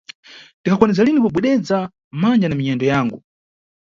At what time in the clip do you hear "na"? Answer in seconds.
2.47-2.55